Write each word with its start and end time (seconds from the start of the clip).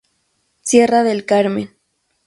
Sierra 0.63 1.03
del 1.03 1.25
Carmen 1.27 1.69